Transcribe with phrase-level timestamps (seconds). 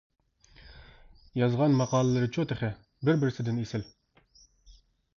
[1.41, 2.73] يازغان ماقالىلىرى چۇ تېخى،
[3.09, 3.89] بىر-بىرسىدىن ئېسىل.